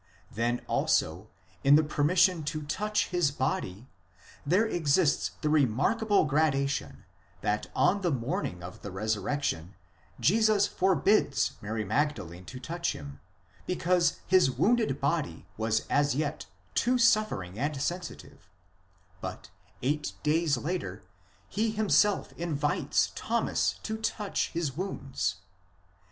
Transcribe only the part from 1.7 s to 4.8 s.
the permission to touch his body there